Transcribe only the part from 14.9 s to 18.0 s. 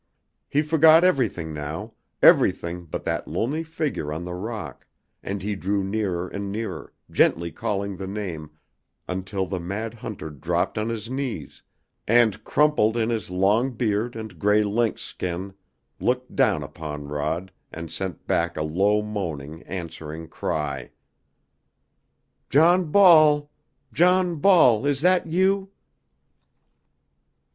skin, looked down upon Rod and